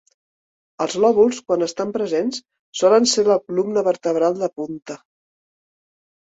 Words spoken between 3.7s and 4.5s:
vertebral